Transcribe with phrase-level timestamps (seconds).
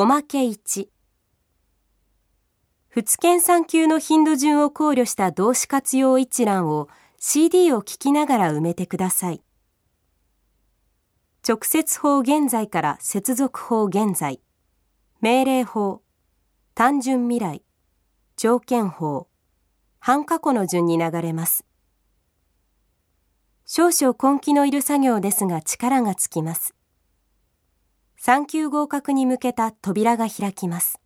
[0.00, 0.86] おまけ1
[2.88, 9.42] 仏研3級の頻度順を考慮した動詞活用一覧を CD を聞きながら埋めてください。
[11.44, 14.40] 直接法現在から接続法現在、
[15.20, 16.02] 命令法、
[16.76, 17.64] 単純未来、
[18.36, 19.26] 条件法、
[19.98, 21.64] 半過去の順に流れます。
[23.66, 26.76] 少々根気のいる作業ですが力がつきます。
[28.20, 31.00] 3級合格に向けた扉が開きます。